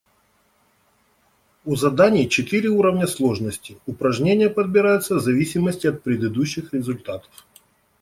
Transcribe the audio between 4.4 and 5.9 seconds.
подбираются в зависимости